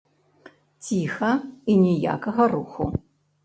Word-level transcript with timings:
Ціха, 0.87 1.31
і 1.73 1.77
ніякага 1.85 2.51
руху. 2.59 2.93